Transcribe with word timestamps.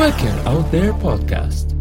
جواكر 0.00 0.46
out 0.46 0.66
there 0.74 0.92
podcast 0.92 1.76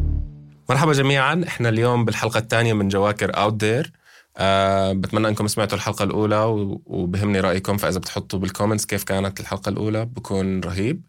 مرحبا 0.69 0.93
جميعا. 0.93 1.43
إحنا 1.47 1.69
اليوم 1.69 2.05
بالحلقة 2.05 2.37
الثانية 2.37 2.73
من 2.73 2.87
جواكر 2.87 3.37
out 3.37 3.53
there 3.53 3.91
أه 4.37 4.93
بتمنى 4.93 5.27
أنكم 5.27 5.47
سمعتوا 5.47 5.77
الحلقة 5.77 6.03
الأولى 6.03 6.35
و- 6.43 6.81
وبهمني 6.85 7.39
رأيكم. 7.39 7.77
فإذا 7.77 7.99
بتحطوا 7.99 8.39
بال 8.39 8.48
comments 8.48 8.85
كيف 8.85 9.03
كانت 9.03 9.39
الحلقة 9.39 9.69
الأولى 9.69 10.05
بكون 10.05 10.59
رهيب. 10.59 11.05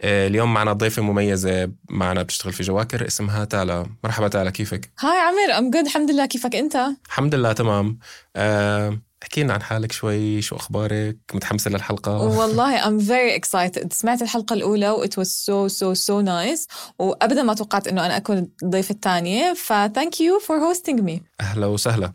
أه 0.00 0.26
اليوم 0.26 0.54
معنا 0.54 0.72
ضيفة 0.72 1.02
مميزة 1.02 1.72
معنا 1.90 2.22
بتشتغل 2.22 2.52
في 2.52 2.62
جواكر 2.62 3.06
اسمها 3.06 3.44
تالا. 3.44 3.86
مرحبا 4.04 4.28
تالا 4.28 4.50
كيفك؟ 4.50 4.90
hi 5.00 5.18
عمر 5.18 5.58
I'm 5.58 5.70
good 5.70 5.86
الحمد 5.86 6.10
لله 6.10 6.26
كيفك 6.26 6.54
أنت؟ 6.54 6.76
الحمد 7.06 7.34
لله 7.34 7.52
تمام. 7.52 7.98
أه 8.36 8.98
احكي 9.22 9.42
لنا 9.42 9.52
عن 9.54 9.62
حالك 9.62 9.92
شوي 9.92 10.42
شو 10.42 10.56
أخبارك؟ 10.56 11.16
متحمسة 11.34 11.70
للحلقة؟ 11.70 12.18
والله 12.18 12.80
I'm 12.86 13.00
very 13.02 13.40
excited. 13.42 13.92
سمعت 13.92 14.22
الحلقة 14.22 14.54
الأولى 14.54 14.90
و 14.90 15.04
it 15.04 15.10
was 15.10 15.28
so 15.28 15.72
so 15.74 15.94
so 16.08 16.22
nice. 16.26 16.66
وأبدا 16.98 17.42
ما 17.42 17.54
توقعت 17.54 17.88
إنه 17.88 18.06
أنا 18.06 18.16
أكون 18.16 18.48
الضيفة 18.62 18.92
الثانية 18.92 19.52
ف 19.52 19.72
thank 19.72 20.14
you 20.14 20.44
for 20.46 20.54
hosting 20.54 21.02
me. 21.02 21.20
أهلا 21.40 21.66
وسهلا. 21.66 22.12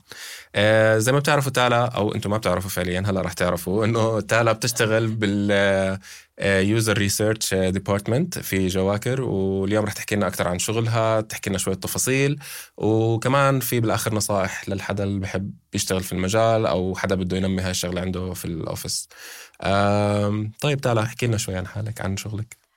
آه 0.56 0.98
زي 0.98 1.12
ما 1.12 1.20
بتعرفوا 1.20 1.52
تالا 1.52 1.86
أو 1.86 2.16
أنتم 2.16 2.30
ما 2.30 2.38
بتعرفوا 2.38 2.70
فعليا 2.70 3.04
هلا 3.08 3.22
رح 3.22 3.34
تعرفوا 3.34 3.86
إنه 3.86 4.20
تالا 4.22 4.52
بتشتغل 4.52 5.08
بال 5.08 5.98
user 6.42 6.98
research 6.98 7.54
department 7.54 8.40
في 8.40 8.68
جواكر 8.68 9.22
واليوم 9.22 9.86
رح 9.86 9.94
تحكي 9.94 10.16
لنا 10.16 10.28
أكثر 10.28 10.48
عن 10.48 10.60
شغلها 10.60 11.22
تحكي 11.22 11.50
لنا 11.50 11.60
شوية 11.60 11.76
تفاصيل 11.76 12.40
وكمان 12.78 13.60
في 13.60 13.80
بالآخر 13.80 14.16
نصائح 14.16 14.70
للحدا 14.70 15.04
اللي 15.04 15.20
بحب 15.20 15.54
يشتغل 15.74 16.04
في 16.04 16.12
المجال 16.12 16.66
أو 16.66 16.96
حدا 16.96 17.16
بده 17.16 17.38
ينمي 17.38 17.62
هاي 17.62 17.72
الشغله 17.72 18.02
عنده 18.02 18.34
في 18.34 18.46
ال 18.46 18.55
office 18.55 19.10
طيب 20.62 20.82
تالا 20.82 21.02
احكي 21.04 21.28
لنا 21.28 21.38
شوي 21.38 21.56
عن 21.56 21.68
حالك 21.68 22.02
عن 22.02 22.18
شغلك 22.18 22.68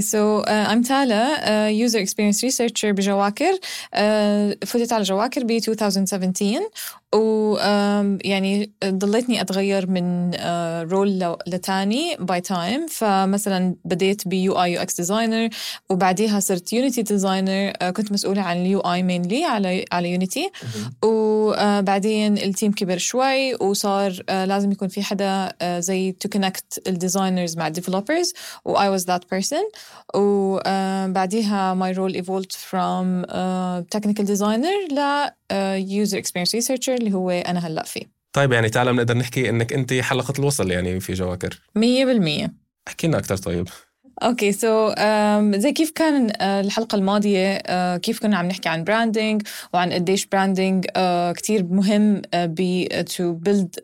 so 0.00 0.42
uh, 0.44 0.66
I'm 0.70 0.82
Tala, 0.82 1.24
uh, 1.44 1.68
user 1.68 1.98
experience 1.98 2.42
researcher 2.42 2.84
بجواكر. 2.84 3.52
Uh, 3.52 4.66
فتت 4.66 4.92
على 4.92 5.02
جواكر 5.02 5.44
ب 5.44 5.50
2017 5.50 6.68
و 7.14 7.56
يعني 8.24 8.72
ضليتني 8.84 9.40
أتغير 9.40 9.90
من 9.90 10.34
role 10.90 11.36
لتاني 11.46 12.16
by 12.20 12.40
time 12.40 12.86
فمثلا 12.86 13.76
بديت 13.84 14.28
ب 14.28 14.62
UI 14.62 14.72
UX 14.72 14.96
designer 14.96 15.48
وبعديها 15.90 16.40
صرت 16.40 16.72
Unity 16.72 17.02
designer 17.02 17.72
كنت 17.72 18.12
مسؤولة 18.12 18.42
عن 18.42 18.56
ال 18.56 18.80
UI 18.80 19.02
mainly 19.02 19.44
على 19.44 19.84
على 19.92 20.12
Unity 20.12 20.50
وبعدين 21.04 22.38
ال 22.38 22.45
team 22.45 22.72
كبر 22.72 22.98
شوي 22.98 23.54
وصار 23.54 24.22
لازم 24.28 24.72
يكون 24.72 24.88
في 24.88 25.02
حدا 25.02 25.52
زي 25.78 26.16
to 26.24 26.38
connect 26.38 26.78
ال 26.86 26.93
designers 26.93 27.56
مع 27.56 27.66
ال 27.66 27.72
developers 27.72 28.32
و 28.64 28.78
I 28.78 28.98
was 28.98 29.04
that 29.04 29.22
person. 29.34 29.64
وبعديها 30.14 31.92
role 31.94 32.14
evolved 32.14 32.52
from 32.52 33.24
uh, 33.28 33.82
technical 33.96 34.24
designer 34.24 34.92
ل 34.92 35.28
user 35.78 36.16
experience 36.18 36.52
researcher 36.60 36.88
اللي 36.88 37.12
هو 37.12 37.30
أنا 37.30 37.66
هلأ 37.66 37.82
فيه. 37.84 38.02
طيب 38.32 38.52
يعني 38.52 38.68
تالا 38.68 38.92
بنقدر 38.92 39.16
نحكي 39.16 39.48
إنك 39.48 39.72
أنت 39.72 39.92
حلقة 39.94 40.34
الوصل 40.38 40.70
يعني 40.70 41.00
في 41.00 41.12
جواكر. 41.12 41.60
مية 41.74 42.04
بالمية. 42.04 42.54
أحكي 42.88 43.06
لنا 43.06 43.18
أكثر 43.18 43.36
طيب. 43.36 43.68
okay 44.22 44.52
so 44.52 44.94
زي 45.58 45.72
كيف 45.72 45.90
كان 45.90 46.30
uh, 46.30 46.34
الحلقة 46.42 46.96
الماضية 46.96 47.58
uh, 47.58 48.00
كيف 48.00 48.20
كنا 48.20 48.36
عم 48.36 48.46
نحكي 48.46 48.68
عن 48.68 48.84
branding 48.84 49.42
وعن 49.74 49.92
قديش 49.92 50.26
branding 50.26 50.86
uh, 50.86 50.90
كتير 51.36 51.64
مهم 51.64 52.22
ب 52.34 52.86
to 53.02 53.32
build 53.32 53.74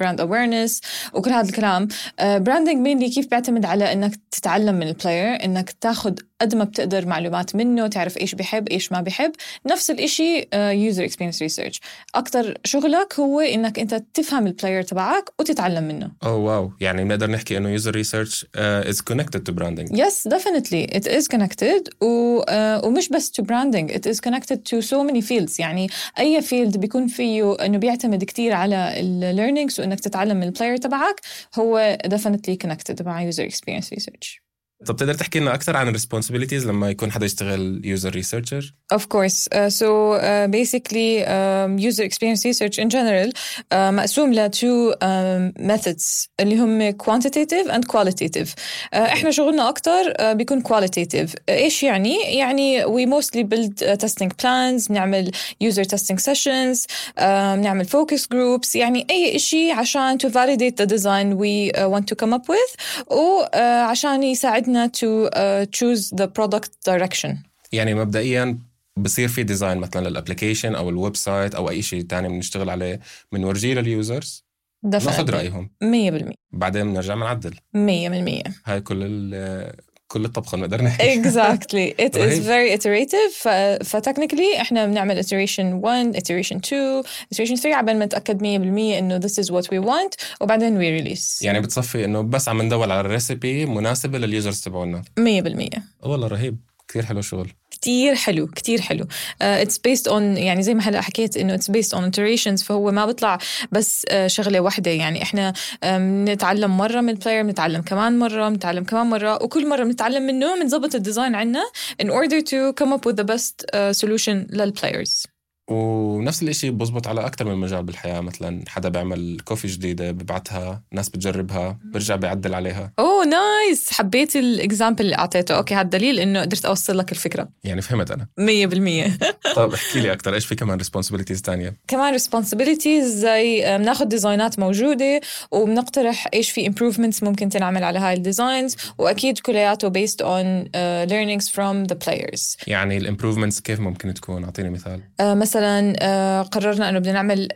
brand 0.00 0.20
awareness 0.20 0.80
وكل 1.12 1.30
هذا 1.30 1.48
الكلام. 1.48 1.88
branding 2.20 2.76
mainly 2.76 3.10
كيف 3.10 3.30
بيعتمد 3.30 3.64
على 3.64 3.92
إنك 3.92 4.14
تتعلم 4.30 4.74
من 4.74 4.88
ال 4.88 4.96
player 4.96 5.44
إنك 5.44 5.70
تاخذ 5.70 6.14
قد 6.40 6.54
ما 6.54 6.64
بتقدر 6.64 7.06
معلومات 7.06 7.56
منه 7.56 7.86
تعرف 7.86 8.18
إيش 8.18 8.34
بحب 8.34 8.68
إيش 8.68 8.92
ما 8.92 9.00
بحب. 9.00 9.32
نفس 9.66 9.90
الإشي 9.90 10.48
user 10.54 11.04
experience 11.04 11.42
research 11.42 11.80
أكثر 12.14 12.58
شغلك 12.64 13.14
هو 13.20 13.40
إنك 13.40 13.78
أنت 13.78 14.02
تفهم 14.14 14.46
ال 14.46 14.51
player 14.51 14.82
تبعك 14.82 15.30
وتتعلم 15.38 15.84
منه. 15.84 16.10
oh 16.22 16.36
wow 16.36 16.72
يعني 16.80 17.04
بنقدر 17.04 17.30
نحكي 17.30 17.56
إنه 17.56 17.68
يوزر 17.68 17.90
ريسيرش 17.90 18.46
از 18.54 19.00
كونكتد 19.00 19.42
تو 19.42 19.52
براندنج 19.63 20.01
Yes, 20.01 20.27
definitely. 20.29 20.95
It 20.95 21.07
is 21.07 21.27
connected 21.27 22.03
و, 22.03 22.41
uh, 22.41 22.85
ومش 22.85 23.09
بس 23.09 23.31
to 23.31 23.43
branding. 23.43 23.89
It 23.89 24.11
is 24.11 24.19
connected 24.19 24.57
to 24.57 24.81
so 24.81 25.03
many 25.11 25.21
fields. 25.21 25.59
يعني 25.59 25.87
أي 26.19 26.41
field 26.41 26.77
بيكون 26.77 27.07
فيه 27.07 27.65
إنه 27.65 27.77
بيعتمد 27.77 28.23
كتير 28.23 28.53
على 28.53 28.93
ال 28.99 29.35
learnings 29.37 29.79
وإنك 29.79 29.99
تتعلم 29.99 30.37
من 30.37 30.43
البلاير 30.43 30.77
تبعك 30.77 31.21
هو 31.55 31.97
definitely 32.07 32.55
connected 32.65 33.01
مع 33.01 33.31
user 33.31 33.49
experience 33.49 33.89
research. 33.99 34.42
طب 34.86 34.96
تقدر 34.96 35.14
تحكي 35.14 35.40
لنا 35.40 35.54
أكثر 35.54 35.76
عن 35.76 35.88
ال 35.88 35.93
responsibilities 35.93 36.66
لما 36.66 36.90
يكون 36.90 37.12
حدا 37.12 37.26
يشتغل 37.26 37.80
user 37.84 38.10
researcher. 38.10 38.74
Uh, 38.94 38.96
uh, 38.96 40.48
basically, 40.48 41.24
um, 41.24 41.78
user 41.78 42.04
experience 42.04 42.44
research 42.44 42.78
in 42.78 42.88
general 42.88 43.32
uh, 43.32 43.74
مقسوم 43.74 44.32
ل 44.32 44.50
two 44.50 44.92
um, 44.92 45.62
methods 45.62 46.28
اللي 46.40 46.58
هم 46.58 46.92
and 46.92 47.86
qualitative. 47.92 48.48
Uh, 48.48 48.96
إحنا 48.96 49.30
شغلنا 49.30 49.68
أكتر 49.68 50.12
uh, 50.12 50.22
بيكون. 50.22 50.62
Uh, 50.62 51.26
إيش 51.48 51.82
يعني؟ 51.82 52.16
يعني 52.22 52.84
we 52.84 53.06
mostly 53.06 53.42
build 53.42 53.82
uh, 53.82 54.06
testing 54.06 54.28
plans, 54.42 54.90
نعمل 54.90 55.30
user 55.64 55.84
testing 55.84 56.18
sessions, 56.18 56.86
uh, 57.18 57.22
نعمل 57.22 57.86
focus 57.86 58.20
groups, 58.20 58.74
يعني 58.76 59.06
أي 59.10 59.36
إشي 59.36 59.72
عشان 59.72 60.18
validate 60.18 60.74
the 60.82 60.86
design 60.86 61.36
we 61.36 61.70
uh, 61.70 61.88
want 61.88 62.04
to 62.10 62.16
come 62.24 62.32
up 62.32 62.46
with 62.48 62.72
وعشان 63.12 64.22
يساعدنا 64.22 64.73
to 65.00 65.28
uh, 65.30 65.66
choose 65.78 66.02
the 66.20 66.26
product 66.38 66.70
direction. 66.92 67.36
يعني 67.72 67.94
مبدئيا 67.94 68.58
بصير 68.96 69.28
في 69.28 69.42
design 69.42 69.78
مثلا 69.78 70.08
لل 70.08 70.18
application 70.18 70.74
أو 70.74 70.88
ال 70.88 71.16
website 71.16 71.54
أو 71.54 71.70
أي 71.70 71.82
شيء 71.82 72.06
ثاني 72.06 72.28
بنشتغل 72.28 72.70
عليه 72.70 73.00
بنورجيه 73.32 73.74
لل 73.74 73.94
users 73.94 74.44
ناخذ 74.84 75.30
رأيهم. 75.30 75.70
100% 75.84 76.32
بعدين 76.52 76.84
بنرجع 76.92 77.14
بنعدل. 77.14 77.54
100% 77.76 78.52
هاي 78.64 78.80
كل 78.80 78.96
ال- 79.02 79.76
كل 80.14 80.24
الطبخة 80.24 80.56
نحكي 80.58 81.22
exactly. 81.22 81.94
It 82.06 82.14
is 82.14 82.18
رهيب. 82.18 82.42
very 82.44 82.80
iterative. 82.80 83.48
ف 83.84 83.90
technically 83.90 84.60
إحنا 84.60 84.86
بنعمل 84.86 85.24
iteration 85.24 85.60
1 85.60 86.16
iteration 86.16 86.56
2 86.56 87.02
iteration 87.34 87.54
3 87.54 87.74
عبال 87.74 87.98
ما 87.98 88.04
نتأكد 88.04 88.40
100% 88.40 88.44
إنه 88.44 89.20
this 89.20 89.44
is 89.44 89.50
what 89.50 89.64
we 89.66 89.86
want. 89.86 90.14
وبعدين 90.40 90.78
we 90.78 91.02
release. 91.02 91.42
يعني 91.42 91.60
بتصفي 91.60 92.04
إنه 92.04 92.20
بس 92.20 92.48
عم 92.48 92.62
ندور 92.62 92.82
على 92.92 93.00
ال 93.00 93.09
recipe 93.09 93.66
مناسبة 93.66 94.18
لل 94.18 94.30
users 94.30 94.60
تبعونا. 94.60 95.02
100% 95.20 95.78
والله 96.02 96.26
رهيب. 96.28 96.58
كثير 96.88 97.04
حلو 97.06 97.18
الشغل. 97.18 97.52
كتير 97.84 98.14
حلو 98.14 98.46
كتير 98.46 98.80
حلو. 98.80 99.04
it's 99.42 99.78
based 99.88 100.10
on 100.10 100.20
يعني 100.20 100.62
زي 100.62 100.74
ما 100.74 100.82
هلا 100.82 101.00
حكيت 101.00 101.36
إنه 101.36 101.56
it's 101.56 101.70
based 101.70 101.90
on 101.98 102.00
iterations 102.00 102.64
فهو 102.64 102.90
ما 102.90 103.06
بيطلع 103.06 103.38
بس 103.72 104.06
uh, 104.10 104.26
شغلة 104.26 104.60
واحدة. 104.60 104.90
يعني 104.90 105.22
إحنا 105.22 105.52
um, 105.52 105.86
بنتعلم 105.88 106.76
مرة 106.76 107.00
من 107.00 107.08
ال 107.08 107.13
player 107.13 107.42
بنتعلم 107.42 107.82
كمان 107.82 108.18
مرة 108.18 108.48
بنتعلم 108.48 108.84
كمان 108.84 109.06
مرة 109.06 109.42
وكل 109.42 109.68
مرة 109.68 109.84
بنتعلم 109.84 110.22
منه 110.22 110.60
بنظبط 110.60 110.94
ال 110.94 111.00
design 111.00 111.34
عنا 111.34 111.64
in 112.02 112.06
order 112.06 112.40
to 112.40 112.72
come 112.82 112.92
up 112.92 113.06
with 113.06 113.16
the 113.16 113.24
best 113.24 113.64
uh, 113.74 113.92
solution 114.04 114.30
لل 114.50 114.68
players 114.68 115.33
ونفس 115.70 116.42
الإشي 116.42 116.70
بزبط 116.70 117.06
على 117.06 117.26
أكثر 117.26 117.44
من 117.44 117.54
مجال 117.54 117.82
بالحياة 117.82 118.20
مثلا 118.20 118.64
حدا 118.68 118.88
بيعمل 118.88 119.40
coffee 119.44 119.68
جديدة 119.68 120.10
ببعتها 120.10 120.82
ناس 120.92 121.08
بتجربها 121.08 121.78
برجع 121.84 122.16
بيعدل 122.16 122.54
عليها. 122.54 122.92
oh 122.98 123.24
nice 123.24 123.92
حبيت 123.92 124.36
ال 124.36 124.44
example 124.44 125.04
اللي 125.04 125.18
أعطيته. 125.18 125.56
okay 125.56 125.74
هذا 125.74 125.82
دليل 125.82 126.20
إنه 126.20 126.40
قدرت 126.40 126.64
أوصل 126.64 126.98
لك 126.98 127.12
الفكرة. 127.12 127.48
يعني 127.64 127.82
فهمت 127.82 128.10
أنا. 128.10 128.26
100% 128.40 129.10
طب 129.56 129.72
احكي 129.72 130.00
لي 130.00 130.12
أكثر 130.12 130.34
إيش 130.34 130.46
في 130.46 130.54
كمان 130.54 130.78
responsibilities 130.78 131.40
ثانية 131.40 131.74
كمان 131.88 132.18
responsibilities 132.18 133.04
زي 133.04 133.66
آه، 133.66 133.76
بناخذ 133.76 134.04
designات 134.04 134.58
موجودة 134.58 135.20
وبنقترح 135.50 136.28
إيش 136.34 136.50
في 136.50 136.70
improvements 136.70 137.22
ممكن 137.22 137.48
تنعمل 137.48 137.84
على 137.84 137.98
هاي 137.98 138.14
ال 138.14 138.22
designs 138.22 138.76
وأكيد 138.98 139.38
كلياته 139.38 139.88
based 139.88 140.20
on 140.20 140.68
uh, 140.68 141.10
learnings 141.10 141.48
from 141.48 141.92
the 141.92 141.96
players. 142.06 142.56
يعني 142.66 142.96
ال 142.96 143.01
improvements 143.01 143.60
كيف 143.60 143.80
ممكن 143.80 144.14
تكون؟ 144.14 144.44
أعطيني 144.44 144.70
مثال. 144.70 145.00
آه، 145.20 145.34
مثلا 145.54 145.92
آه، 146.00 146.42
قررنا 146.42 146.88
إنه 146.88 146.98
بدنا 146.98 147.12
نعمل 147.12 147.48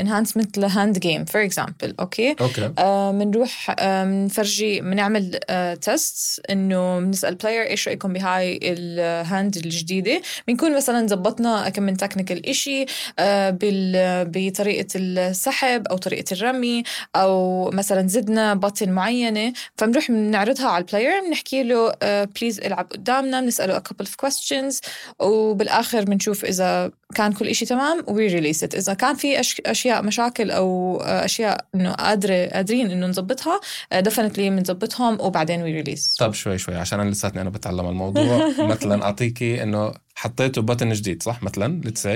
enhancement 0.00 0.58
لهاند 0.58 0.98
game 0.98 1.24
for 1.24 1.44
example 1.44 1.94
okay 2.00 2.36
okay 2.40 2.68
بنروح 3.18 3.74
بنفرجي 4.04 4.80
بنعمل 4.80 5.38
test 5.80 6.40
إنه 6.50 7.00
بنسال 7.00 7.34
player 7.34 7.70
إيش 7.70 7.88
رأيكم 7.88 8.12
بهاي 8.12 8.60
الهاند 8.62 9.56
الجديدة. 9.56 10.22
بنكون 10.48 10.76
مثلا 10.76 11.06
زبطنا 11.06 11.68
كم 11.68 11.82
من 11.82 11.96
technical 11.96 12.86
آه، 13.18 13.50
بال- 13.50 14.24
بطريقة 14.34 14.88
السحب 14.96 15.86
أو 15.86 15.96
طريقة 15.96 16.32
الرمي 16.32 16.82
أو 17.16 17.70
مثلا 17.70 18.08
زدنا 18.08 18.54
button 18.54 18.90
معينة. 18.90 19.52
فبنروح 19.76 20.10
بنعرضها 20.10 20.66
على 20.68 20.84
ال 20.84 20.88
player 20.88 21.10
بنحكي 21.28 21.62
له 21.62 21.92
please 22.40 22.60
العب 22.60 22.86
قدامنا 22.90 23.40
بنساله 23.40 23.78
a 23.78 23.80
couple 23.80 24.06
of 24.06 24.26
questions 24.26 24.80
وبالآخر 25.20 26.04
بنشوف 26.04 26.44
إذا 26.44 26.90
كان 27.14 27.32
كل 27.32 27.48
إشي 27.48 27.66
تمام 27.66 28.04
we 28.08 28.26
release 28.26 28.64
إذا 28.64 28.94
كان 28.94 29.14
في 29.14 29.40
أش... 29.40 29.62
أشياء 29.66 30.02
مشاكل 30.02 30.50
أو 30.50 30.96
آه، 31.00 31.24
أشياء 31.24 31.66
إنه 31.74 31.92
قادرة 31.92 32.46
قادرين 32.46 32.90
إنه 32.90 33.06
نظبطها 33.06 33.60
definitely 34.00 34.50
بنظبطهم 34.50 35.20
وبعدين 35.20 35.62
we 35.62 35.72
release 35.72 36.16
طب 36.18 36.32
شوي 36.32 36.58
شوي 36.58 36.74
عشان 36.74 37.00
أنا 37.00 37.10
لساتني 37.10 37.40
أنا 37.40 37.50
بتعلم 37.50 37.88
الموضوع. 37.88 38.48
مثلا 38.72 39.04
أعطيكي 39.04 39.62
إنه 39.62 39.92
حطيتوا 40.14 40.62
button 40.62 40.82
جديد 40.82 41.22
صح؟ 41.22 41.42
مثلا 41.42 41.80
let's 41.84 42.08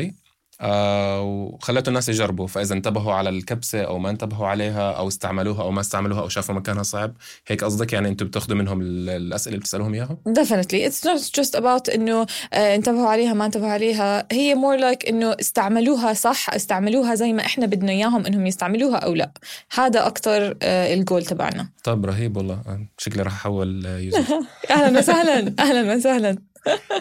آه 0.60 1.22
وخليتوا 1.22 1.88
الناس 1.88 2.08
يجربوا. 2.08 2.46
فإذا 2.46 2.74
انتبهوا 2.74 3.12
على 3.12 3.28
الكبسة 3.30 3.82
أو 3.82 3.98
ما 3.98 4.10
انتبهوا 4.10 4.46
عليها 4.46 4.92
أو 4.92 5.08
استعملوها 5.08 5.62
أو 5.62 5.70
ما 5.70 5.80
استعملوها 5.80 6.20
أو 6.20 6.28
شافوا 6.28 6.54
مكانها 6.54 6.82
صعب 6.82 7.12
هيك 7.46 7.64
قصدك؟ 7.64 7.92
يعني 7.92 8.08
أنتم 8.08 8.26
بتاخذوا 8.26 8.56
منهم 8.58 8.80
ال- 8.80 9.08
الأسئلة 9.10 9.52
اللي 9.54 9.60
بتسألوهم 9.60 9.94
إياها؟ 9.94 10.16
Definitely. 10.28 10.90
It's 10.90 11.04
not 11.04 11.40
just 11.40 11.58
about 11.60 11.94
إنه 11.94 12.26
آه، 12.52 12.74
انتبهوا 12.74 13.08
عليها 13.08 13.32
ما 13.34 13.46
انتبهوا 13.46 13.70
عليها. 13.70 14.26
هي 14.32 14.54
more 14.54 14.80
like 14.80 15.08
إنه 15.08 15.36
استعملوها 15.40 16.12
صح 16.12 16.50
استعملوها 16.54 17.14
زي 17.14 17.32
ما 17.32 17.44
إحنا 17.44 17.66
بدنا 17.66 17.92
إياهم 17.92 18.26
إنهم 18.26 18.46
يستعملوها 18.46 18.96
أو 18.96 19.14
لا. 19.14 19.30
هذا 19.74 20.06
أكثر 20.06 20.56
الجول 20.62 21.22
تبعنا. 21.24 21.68
طب 21.84 22.06
رهيب 22.06 22.36
والله. 22.36 22.54
آه، 22.54 22.86
شكلي 22.98 23.22
راح 23.22 23.32
أحول 23.34 23.86
آه، 23.86 23.98
يوزر 23.98 24.20
أهلا 24.70 24.98
وسهلا. 24.98 25.54
أهلا 25.58 25.94
وسهلا. 25.94 26.49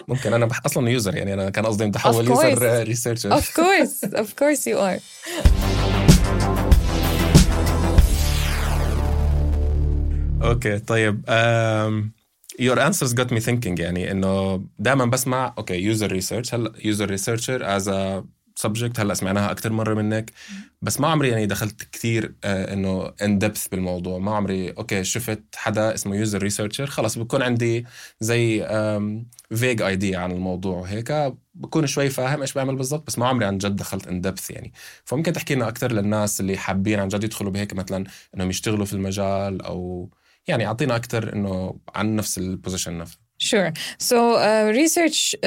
ممكن 0.08 0.32
أنا 0.32 0.46
بح... 0.46 0.60
أصلا 0.66 0.90
user 0.90 1.16
يعني 1.16 1.34
أنا 1.34 1.50
كان 1.50 1.66
قصدي 1.66 1.92
course. 1.92 2.06
user 2.28 2.82
researcher 2.82 3.40
of 3.40 3.44
course. 3.44 4.08
Of 4.10 4.28
course 4.36 4.66
you 4.66 4.76
are. 4.76 5.00
okay 10.42 10.78
طيب 10.78 11.24
um, 11.28 12.20
your 12.62 12.78
answers 12.78 13.14
got 13.14 13.30
me 13.30 13.40
thinking 13.40 13.80
يعني 13.80 14.10
إنه 14.10 14.64
دائما 14.78 15.04
بسمع 15.04 15.54
okay 15.58 15.74
user 15.74 16.12
research 16.12 16.54
هلا 16.54 16.72
user 16.84 17.10
researcher 17.10 17.76
as 17.76 17.88
subject 18.60 19.00
هلا 19.00 19.14
سمعناها 19.14 19.50
أكثر 19.50 19.72
مرة 19.72 19.94
منك. 19.94 20.32
بس 20.82 21.00
ما 21.00 21.08
عمري 21.08 21.28
يعني 21.28 21.46
دخلت 21.46 21.82
كثير 21.92 22.34
آه 22.44 22.72
إنه 22.72 23.12
in 23.22 23.38
depth 23.38 23.68
بالموضوع. 23.68 24.18
ما 24.18 24.36
عمري 24.36 24.70
okay 24.70 25.04
شفت 25.04 25.42
حدا 25.56 25.94
اسمه 25.94 26.16
user 26.16 26.42
researcher 26.42 26.86
خلص 26.86 27.18
بكون 27.18 27.42
عندي 27.42 27.86
زي 28.20 28.66
vague 29.54 29.82
idea 29.82 30.18
عن 30.18 30.32
الموضوع 30.32 30.76
وهيك. 30.76 31.12
بكون 31.54 31.86
شوي 31.86 32.10
فاهم 32.10 32.40
إيش 32.40 32.52
بعمل 32.52 32.76
بالضبط 32.76 33.06
بس 33.06 33.18
ما 33.18 33.26
عمري 33.28 33.44
عن 33.44 33.58
جد 33.58 33.76
دخلت 33.76 34.06
in 34.08 34.20
depth 34.20 34.50
يعني. 34.50 34.72
فممكن 35.04 35.32
تحكي 35.32 35.54
لنا 35.54 35.68
أكثر 35.68 35.92
للناس 35.92 36.40
اللي 36.40 36.56
حابين 36.56 37.00
عن 37.00 37.08
جد 37.08 37.24
يدخلوا 37.24 37.52
بهيك 37.52 37.74
مثلا 37.74 38.04
إنهم 38.34 38.50
يشتغلوا 38.50 38.86
في 38.86 38.92
المجال 38.92 39.62
أو 39.62 40.10
يعني 40.48 40.66
أعطينا 40.66 40.96
أكثر 40.96 41.32
إنه 41.32 41.80
عن 41.94 42.16
نفس 42.16 42.38
ال 42.38 42.45
position 42.45 42.98
نفسه. 42.98 43.18
Sure. 43.42 43.72
So 43.98 44.16
uh, 44.34 44.70
research 44.80 45.34
uh, 45.34 45.46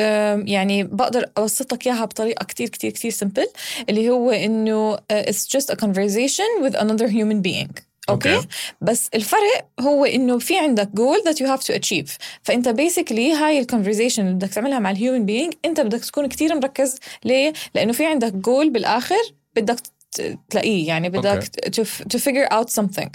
يعني 0.49 0.83
بقدر 0.83 1.25
أبسط 1.37 1.73
لك 1.73 1.87
إياها 1.87 2.05
بطريقة 2.05 2.43
كتير 2.45 2.69
كتير 2.69 2.91
كتير 2.91 3.11
simple 3.11 3.47
اللي 3.89 4.09
هو 4.09 4.31
إنه 4.31 4.95
uh, 4.97 4.99
it's 5.11 5.45
just 5.57 5.69
a 5.73 5.75
conversation 5.75 6.63
with 6.63 6.75
another 6.75 7.07
human 7.07 7.41
being. 7.47 7.81
okay 8.09 8.35
okay. 8.35 8.47
بس 8.81 9.09
الفرق 9.13 9.67
هو 9.79 10.05
إنه 10.05 10.39
في 10.39 10.57
عندك 10.57 10.89
goal 10.97 11.29
that 11.29 11.35
you 11.35 11.47
have 11.47 11.63
to 11.65 11.73
achieve. 11.79 12.09
فأنت 12.43 12.69
basically 12.69 13.19
هاي 13.19 13.59
ال 13.59 13.64
conversation 13.64 14.23
اللي 14.23 14.35
بدك 14.35 14.49
تعملها 14.49 14.79
مع 14.79 14.91
ال 14.91 14.97
human 14.97 15.25
being 15.25 15.53
أنت 15.65 15.81
بدك 15.81 16.05
تكون 16.05 16.27
كتير 16.27 16.55
مركز. 16.55 16.95
ليه؟ 17.25 17.53
لأنه 17.75 17.93
في 17.93 18.05
عندك 18.05 18.31
goal 18.31 18.67
بالآخر 18.69 19.21
بدك 19.55 19.79
ت- 20.11 20.37
تلاقيه. 20.49 20.87
يعني 20.87 21.09
بدك 21.09 21.43
to, 21.75 21.83
to 22.13 22.19
figure 22.19 22.53
out 22.53 22.81
something. 22.81 23.09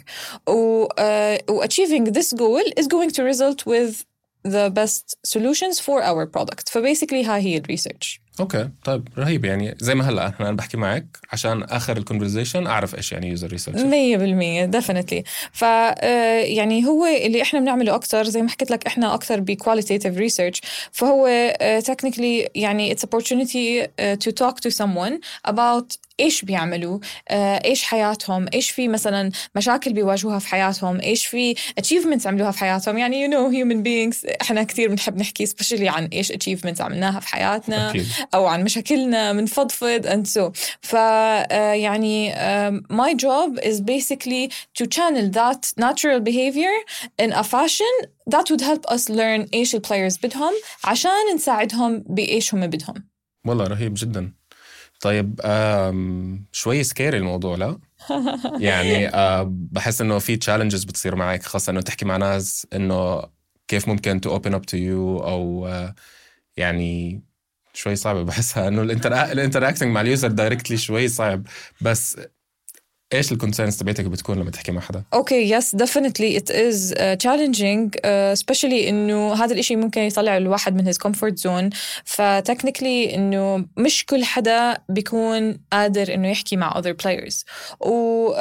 و, 0.49 0.85
uh, 0.87 1.51
و 1.51 1.65
achieving 1.65 2.05
this 2.05 2.33
goal 2.33 2.81
is 2.81 2.85
going 2.87 3.11
to 3.11 3.23
result 3.33 3.67
with 3.67 4.07
the 4.44 4.69
best 4.69 5.16
solutions 5.24 5.80
for 5.80 6.01
our 6.04 6.25
product 6.25 6.69
فباسically 6.69 7.25
هاي 7.25 7.42
هي 7.42 7.57
الريسيرش 7.57 8.22
أوكي 8.40 8.69
طيب 8.85 9.08
رهيب. 9.19 9.44
يعني 9.44 9.75
زي 9.79 9.94
ما 9.94 10.08
هلأ 10.08 10.32
أنا 10.40 10.52
بحكي 10.52 10.76
معك 10.76 11.06
عشان 11.32 11.62
آخر 11.62 11.96
ال 11.97 12.02
conversation 12.02 12.67
أعرف 12.67 12.94
إيش 12.94 13.12
يعني 13.12 13.29
user 13.29 13.56
مية 13.85 14.17
بالمية 14.17 14.70
definitely. 14.70 15.23
ف 15.52 15.64
آه، 15.64 16.40
يعني 16.40 16.87
هو 16.87 17.06
اللي 17.06 17.43
إحنا 17.43 17.61
بنعمله 17.61 17.94
أكتر 17.94 18.25
زي 18.25 18.43
ما 18.43 18.49
حكيت 18.49 18.70
لك 18.70 18.87
إحنا 18.87 19.14
أكتر 19.14 19.40
ب 19.40 19.56
qualitative 19.62 20.19
research 20.19 20.61
فهو 20.93 21.26
آه، 21.61 21.81
technically 21.81 22.49
يعني 22.55 22.94
it's 22.94 22.99
opportunity 22.99 23.88
آه، 24.00 24.19
to 24.25 24.32
talk 24.43 24.55
to 24.55 24.75
someone 24.75 25.19
about 25.50 26.08
إيش 26.20 26.44
بيعملوا 26.44 26.99
آه، 27.29 27.62
إيش 27.64 27.82
حياتهم 27.82 28.46
إيش 28.55 28.70
في 28.70 28.88
مثلا 28.88 29.31
مشاكل 29.55 29.93
بيواجهوها 29.93 30.38
في 30.38 30.49
حياتهم 30.49 31.00
إيش 31.00 31.26
في 31.26 31.55
achievements 31.55 32.26
عملوها 32.26 32.50
في 32.50 32.58
حياتهم. 32.58 32.99
يعني 32.99 33.26
you 33.26 33.31
know 33.31 33.52
human 33.55 33.84
beings 33.84 34.31
إحنا 34.43 34.62
كثير 34.62 34.88
بنحب 34.88 35.19
نحكي 35.19 35.46
especially 35.46 35.82
عن 35.82 36.05
إيش 36.05 36.32
achievements 36.32 36.81
عملناها 36.81 37.20
في 37.20 37.29
حياتنا. 37.29 37.91
أكيد. 37.91 38.06
أو 38.35 38.47
عن 38.47 38.65
مشاكلنا 38.65 39.33
بنفضفض 39.33 40.07
and 40.07 40.27
so. 40.27 40.53
ف 40.83 40.93
uh, 40.93 40.97
يعني 41.53 42.35
my 42.93 43.15
job 43.15 43.59
is 43.65 43.81
basically 43.81 44.51
to 44.79 44.87
channel 44.87 45.31
that 45.31 45.73
natural 45.77 46.21
behavior 46.21 46.75
in 47.23 47.33
a 47.33 47.43
fashion 47.43 47.95
that 48.31 48.51
would 48.51 48.61
help 48.61 48.95
us 48.95 49.09
learn 49.09 49.49
إيش 49.55 49.75
ال 49.75 49.80
players 49.80 50.19
بدهم 50.19 50.53
عشان 50.85 51.35
نساعدهم 51.35 52.05
بإيش 52.07 52.55
هم 52.55 52.67
بدهم. 52.67 53.09
والله 53.47 53.65
رهيب 53.65 53.95
جدا. 53.97 54.33
طيب 55.01 55.41
شوي 56.53 56.85
scary 56.85 57.19
الموضوع 57.19 57.57
لا؟ 57.57 57.79
يعني 58.69 59.09
آه 59.09 59.47
بحس 59.51 60.01
إنه 60.01 60.19
في 60.19 60.37
challenges 60.37 60.85
بتصير 60.85 61.17
معك 61.17 61.43
خاصة 61.43 61.71
إنه 61.71 61.81
تحكي 61.81 62.05
مع 62.05 62.17
ناس 62.17 62.67
إنه 62.73 63.23
كيف 63.69 63.89
ممكن 63.89 64.21
to 64.20 64.31
open 64.31 64.55
up 64.55 64.67
to 64.67 64.76
you 64.76 65.19
أو 65.19 65.67
آه 65.67 65.95
يعني 66.57 67.23
شوي 67.79 67.97
صعبه 67.97 68.23
بحسها 68.23 68.69
إنه 68.69 68.83
ال 69.32 69.38
interacting 69.38 69.93
مع 69.95 70.01
ال 70.00 70.06
user 70.06 70.29
directly 70.29 70.76
شوي 70.77 71.09
صعب. 71.09 71.47
بس 71.81 72.17
إيش 73.14 73.32
ال 73.32 73.37
concerns 73.37 73.76
تبعتك 73.76 74.05
بتكون 74.05 74.38
لما 74.38 74.50
تحكي 74.50 74.72
مع 74.72 74.81
حدا؟ 74.81 75.02
okay 75.15 75.50
yes 75.50 75.76
is 75.76 76.93
uh, 76.93 77.16
challenging 77.25 77.90
uh, 77.96 78.38
especially 78.38 78.88
إنه 78.88 79.34
هذا 79.34 79.52
الإشي 79.52 79.76
ممكن 79.76 80.00
يطلع 80.00 80.37
الواحد 80.37 80.76
من 80.76 80.93
his 80.93 80.96
comfort 80.96 81.34
zone. 81.43 81.76
ف 82.05 82.14
technically 82.14 83.15
إنه 83.14 83.64
مش 83.76 84.06
كل 84.06 84.25
حدا 84.25 84.78
بيكون 84.88 85.60
قادر 85.72 86.14
إنه 86.14 86.28
يحكي 86.28 86.56
مع 86.56 86.82
other 86.82 86.94
players. 87.05 87.44
و, 87.81 88.28
uh, 88.32 88.38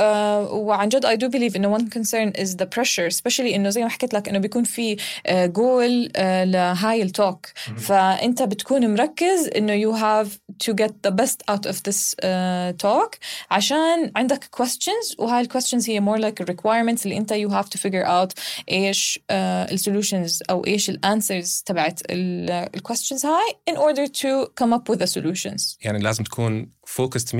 وعن 0.52 0.90
جد 0.90 1.06
I 1.06 1.20
do 1.20 1.30
believe 1.30 1.56
إنه 1.56 1.78
one 1.78 1.82
concern 1.82 2.42
is 2.42 2.56
the 2.56 2.66
pressure 2.66 3.16
especially 3.16 3.54
إنه 3.54 3.70
زي 3.70 3.84
ما 3.84 3.90
حكيت 3.90 4.14
لك 4.14 4.30
إنه 4.30 4.40
بيكون 4.40 4.64
في 4.64 4.96
uh, 4.96 5.00
goal 5.32 6.12
uh, 6.12 6.20
لهاي 6.24 7.02
ال 7.02 7.11
talk 7.11 7.48
فانت 7.78 8.44
بتكون 8.44 8.94
مركز 8.94 9.50
إنه 9.56 9.82
you 9.82 9.96
have 9.98 10.30
to 10.68 10.74
get 10.74 10.92
the 11.08 11.12
best 11.12 11.54
out 11.54 11.70
of 11.72 11.76
this 11.76 12.16
uh, 12.16 12.74
talk 12.84 13.18
عشان 13.52 14.12
عندك 14.16 14.50
questions. 14.62 15.20
وهاي 15.20 15.42
ال 15.42 15.52
questions 15.52 15.90
هي 15.90 16.02
more 16.02 16.20
like 16.20 16.46
requirements 16.54 17.04
اللي 17.06 17.18
انت 17.18 17.34
you 17.34 17.50
have 17.50 17.70
to 17.70 17.82
figure 17.82 18.08
out 18.08 18.34
إيش 18.72 19.20
uh, 19.20 19.76
solutions 19.76 20.42
أو 20.50 20.66
إيش 20.66 20.90
ال 20.90 21.00
answers 21.06 21.64
تبعت 21.66 22.02
ال 22.10 22.70
questions 22.88 23.26
هاي 23.26 23.58
in 23.70 23.74
order 23.74 24.08
to 24.08 24.48
come 24.62 24.74
up 24.74 24.94
with 24.94 25.00
the 25.00 25.08
solutions. 25.08 25.78
يعني 25.82 26.00
لازم 26.00 26.24
تكون 26.24 26.70
focused 26.86 27.30
100% 27.30 27.36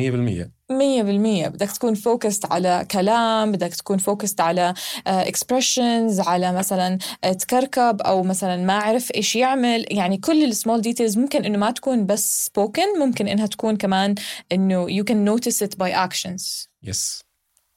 مية 0.70 1.04
بالمية. 1.04 1.48
بدك 1.48 1.72
تكون 1.72 1.94
focused 1.94 2.52
على 2.52 2.86
كلام 2.92 3.52
بدك 3.52 3.76
تكون 3.76 3.98
focused 3.98 4.42
على 4.42 4.74
uh, 4.98 5.12
expressions 5.12 6.28
على 6.28 6.54
مثلا 6.54 6.98
uh, 7.26 7.30
تكركب 7.30 8.02
أو 8.02 8.24
مثلا 8.24 8.58
ما 8.58 8.74
عرف 8.74 9.12
إيش 9.16 9.36
يعمل. 9.36 9.86
يعني 9.92 10.18
كل 10.18 10.44
ال 10.44 10.50
small 10.50 10.82
details 10.82 11.18
ممكن 11.18 11.46
إنه 11.46 11.58
ما 11.58 11.72
تكون 11.72 12.06
بس 12.06 12.50
spoken 12.50 13.00
ممكن 13.00 13.28
إنها 13.28 13.46
تكون 13.46 13.78
كمان 13.78 14.16
إنه 14.52 14.88
you 14.88 15.04
can 15.04 15.26
notice 15.30 15.68
it 15.68 15.78
by 15.78 15.92
actions. 15.92 16.68
yes. 16.88 17.24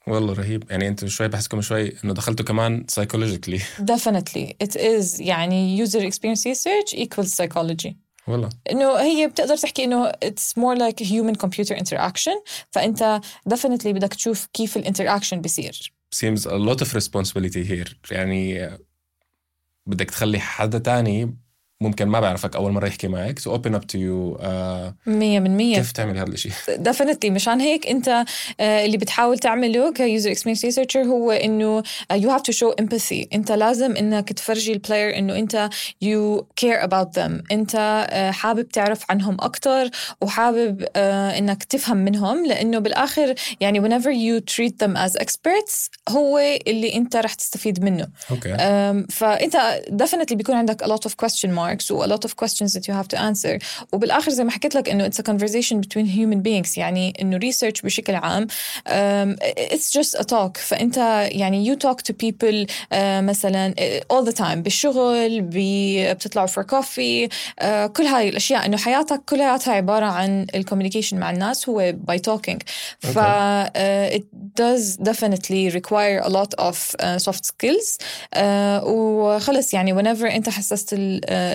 والله 0.07 0.33
رهيب. 0.33 0.71
يعني 0.71 0.89
أنتوا 0.89 1.09
شوي 1.09 1.29
بحسكم 1.29 1.61
شوي 1.61 1.93
انه 2.05 2.15
دخلتوا 2.15 2.47
كمان 2.47 2.85
psychologically 2.89 3.59
definitely. 3.93 4.55
It 4.65 4.75
is 4.77 5.21
يعني 5.21 5.87
user 5.87 6.01
experience 6.01 6.45
research 6.45 6.99
equals 6.99 7.35
psychology. 7.35 7.93
والله. 8.27 8.49
إنه 8.71 8.97
هي 8.97 9.29
بتقدر 9.29 9.57
تحكي 9.57 9.85
إنه 9.85 10.11
it's 10.13 10.53
more 10.59 10.77
like 10.79 11.05
human 11.05 11.35
computer 11.47 11.77
interaction. 11.77 12.43
فأنت 12.71 13.21
definitely 13.55 13.87
بدك 13.89 14.15
تشوف 14.15 14.47
كيف 14.53 14.77
ال 14.77 14.82
interaction 14.82 15.41
بيصير. 15.41 15.93
Seems 16.15 16.41
a 16.41 16.59
lot 16.59 16.81
of 16.85 16.95
responsibility 16.95 17.69
here. 17.71 17.95
يعني 18.11 18.71
بدك 19.87 20.11
تخلي 20.11 20.41
حدا 20.41 20.79
تاني 20.79 21.37
ممكن 21.83 22.07
ما 22.09 22.21
بعرفك 22.21 22.57
أول 22.57 22.73
مرة 22.73 22.87
يحكي 22.87 23.09
معك. 23.09 23.39
To 23.41 23.93
you. 23.95 24.37
آه 24.41 24.95
مية 25.07 25.41
من 25.41 25.57
مية. 25.57 25.77
كيف 25.77 25.93
تعمل 25.93 26.19
هذا 26.19 26.29
الشيء 26.29 26.53
definitely. 26.69 27.25
مشان 27.31 27.61
هيك 27.61 27.87
أنت 27.87 28.25
آه، 28.61 28.85
اللي 28.85 28.97
بتحاول 28.97 29.39
تعمله 29.39 29.93
ك 29.93 30.00
user 30.00 30.31
experience 30.31 30.65
researcher 30.65 31.03
هو 31.03 31.31
إنه 31.31 31.83
you 32.13 32.27
have 32.37 32.43
to 32.53 32.57
show 32.57 32.75
empathy. 32.83 33.27
أنت 33.35 33.53
لازم 33.53 33.97
إنك 33.97 34.33
تفرجي 34.33 34.73
ال 34.73 34.80
player 34.80 35.19
إنه 35.19 35.37
أنت 35.39 35.69
you 36.05 36.41
care 36.65 36.83
about 36.87 37.21
them. 37.21 37.43
أنت 37.53 37.75
آه، 38.11 38.31
حابب 38.31 38.69
تعرف 38.69 39.05
عنهم 39.11 39.37
أكثر 39.41 39.91
وحابب 40.21 40.85
آه، 40.97 41.39
إنك 41.39 41.65
تفهم 41.65 41.97
منهم. 41.97 42.47
لأنه 42.47 42.79
بالآخر 42.79 43.35
يعني 43.61 43.81
whenever 43.83 44.07
you 44.11 44.45
treat 44.55 44.73
them 44.87 44.97
as 44.97 45.23
experts 45.23 45.89
هو 46.09 46.39
اللي 46.67 46.95
أنت 46.95 47.17
رح 47.17 47.35
تستفيد 47.35 47.85
منه. 47.85 48.09
okay 48.31 48.53
أم، 48.55 49.07
فأنت 49.11 49.57
definitely 50.03 50.35
بيكون 50.35 50.55
عندك 50.55 50.85
a 50.85 50.87
lot 50.87 51.09
of 51.11 51.13
question 51.25 51.49
marks. 51.49 51.70
Marks 51.71 51.91
و 51.91 52.05
a 52.05 52.09
lot 52.09 52.25
of 52.25 52.37
questions 52.37 52.73
that 52.75 52.89
you 52.89 52.95
have 52.95 53.09
to 53.09 53.19
answer 53.19 53.59
وبالاخر 53.93 54.31
زي 54.31 54.45
ما 54.45 54.51
حكيت 54.51 54.75
لك 54.75 54.89
انه 54.89 55.09
it's 55.09 55.23
a 55.23 55.33
conversation 55.33 55.77
between 55.77 56.07
human 56.07 56.43
beings 56.43 56.79
يعني 56.79 57.13
انه 57.21 57.39
research 57.39 57.85
بشكل 57.85 58.15
عام 58.15 58.47
um, 58.47 59.37
it's 59.75 59.91
just 59.99 60.21
a 60.21 60.25
talk 60.25 60.59
فانت 60.59 60.97
يعني 61.33 61.75
you 61.75 61.79
talk 61.79 61.97
to 61.97 62.13
people 62.13 62.67
uh, 62.67 62.97
مثلا 63.21 63.75
all 64.13 64.25
the 64.25 64.35
time 64.35 64.59
بالشغل 64.59 65.41
بتطلعوا 65.43 66.49
for 66.49 66.63
coffee 66.63 67.29
uh, 67.61 67.67
كل 67.87 68.05
هاي 68.05 68.29
الاشياء 68.29 68.67
انه 68.67 68.77
حياتك 68.77 69.23
كلها 69.29 69.59
عباره 69.67 70.07
عن 70.07 70.47
الكوميونيكيشن 70.55 71.19
مع 71.19 71.31
الناس 71.31 71.69
هو 71.69 71.95
by 72.11 72.17
talking 72.17 72.59
ف 72.99 73.19
uh, 73.19 74.17
it 74.19 74.25
does 74.61 74.97
definitely 74.97 75.71
require 75.71 76.21
a 76.25 76.29
lot 76.29 76.55
of 76.59 76.77
uh, 77.01 77.19
soft 77.19 77.45
skills 77.45 77.99
uh, 78.37 78.41
وخلص 78.85 79.75
يعني 79.75 79.95
whenever 79.95 80.25
انت 80.25 80.49
حسست 80.49 80.95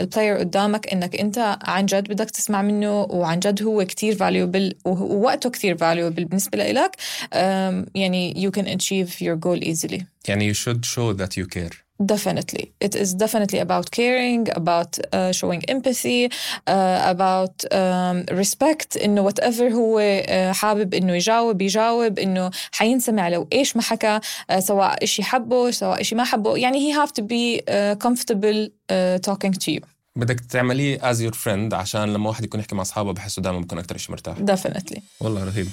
البلاير 0.06 0.38
قدامك 0.38 0.88
انك 0.94 1.16
انت 1.16 1.58
عن 1.64 1.86
جد 1.86 2.08
بدك 2.08 2.30
تسمع 2.32 2.62
منه 2.62 3.02
وعن 3.02 3.40
جد 3.40 3.64
هو 3.64 3.86
كتير 3.86 4.16
valuable 4.16 4.76
ووقته 4.86 5.50
كتير 5.50 5.78
valuable 5.78 6.22
بالنسبة 6.22 6.58
لك 6.58 6.96
um, 6.96 7.90
يعني 7.96 8.34
you 8.34 8.60
can 8.60 8.66
achieve 8.66 9.22
your 9.22 9.36
goal 9.36 9.64
easily 9.64 10.04
يعني 10.28 10.54
you 10.54 10.58
should 10.58 10.86
show 10.86 11.22
that 11.22 11.38
you 11.38 11.46
care 11.58 11.86
Definitely. 12.04 12.74
It 12.82 12.94
is 12.94 13.14
definitely 13.14 13.60
about 13.60 13.90
caring, 13.92 14.50
about 14.54 15.00
uh, 15.14 15.32
showing 15.32 15.64
empathy, 15.70 16.30
uh, 16.68 17.00
about 17.14 17.64
um, 17.72 18.26
respect 18.32 18.98
إنه 19.04 19.30
whatever 19.30 19.72
هو 19.72 20.00
uh, 20.00 20.32
حابب 20.56 20.94
إنه 20.94 21.16
يجاوب 21.16 21.62
يجاوب 21.62 22.20
إنه 22.20 22.52
حينسمع 22.72 23.30
لو 23.30 23.48
إيش 23.54 23.76
ما 23.76 23.82
حكى 23.82 24.20
uh, 24.52 24.60
سواء 24.60 25.04
إشي 25.04 25.24
حبه 25.24 25.72
سواء 25.72 26.02
إشي 26.02 26.16
ما 26.16 26.24
حبه 26.24 26.58
يعني 26.58 26.94
he 26.94 26.96
have 26.98 27.12
to 27.12 27.24
be 27.24 27.62
uh, 27.62 27.96
comfortable 28.08 28.70
uh, 28.92 29.18
talking 29.20 29.54
to 29.54 29.72
you. 29.72 29.95
بدك 30.18 30.40
تعمليه 30.40 31.00
as 31.14 31.16
your 31.18 31.34
friend 31.36 31.74
عشان 31.74 32.14
لما 32.14 32.30
واحد 32.30 32.44
يكون 32.44 32.60
يحكي 32.60 32.76
مع 32.76 32.82
أصحابه 32.82 33.14
بحسه 33.14 33.42
دائما 33.42 33.60
بكون 33.60 33.78
أكثر 33.80 33.98
شيء 33.98 34.12
مرتاح 34.12 34.38
Definitely. 34.38 35.00
والله 35.20 35.44
رهيب 35.44 35.68